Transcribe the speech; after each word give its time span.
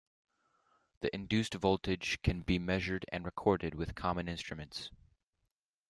The 1.01 1.13
induced 1.13 1.53
voltage 1.53 2.23
can 2.23 2.41
be 2.41 2.57
measured 2.57 3.05
and 3.11 3.23
recorded 3.23 3.75
with 3.75 3.93
common 3.93 4.27
instruments. 4.27 4.89